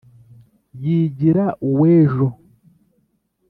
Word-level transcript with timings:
Yigira 0.81 1.45
uw'ejo 1.69 2.27